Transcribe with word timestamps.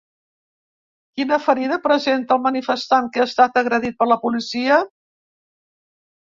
Quina 1.19 1.37
ferida 1.47 1.77
presenta 1.83 2.37
el 2.37 2.41
manifestant 2.45 3.11
que 3.11 3.21
ha 3.21 3.27
estat 3.33 3.61
agredit 3.63 4.01
per 4.01 4.09
la 4.13 4.19
policia? 4.25 4.81